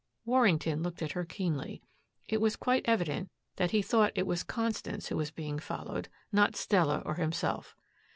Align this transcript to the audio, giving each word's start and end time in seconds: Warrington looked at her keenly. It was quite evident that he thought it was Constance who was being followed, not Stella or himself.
Warrington 0.25 0.81
looked 0.81 1.03
at 1.03 1.11
her 1.11 1.25
keenly. 1.25 1.79
It 2.27 2.41
was 2.41 2.55
quite 2.55 2.81
evident 2.89 3.29
that 3.57 3.69
he 3.69 3.83
thought 3.83 4.11
it 4.15 4.25
was 4.25 4.41
Constance 4.41 5.09
who 5.09 5.15
was 5.17 5.29
being 5.29 5.59
followed, 5.59 6.09
not 6.31 6.55
Stella 6.55 7.03
or 7.05 7.13
himself. 7.13 7.75